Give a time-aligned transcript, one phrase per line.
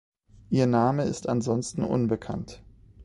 [0.49, 2.63] Ihr Name ist ansonsten unbekannt.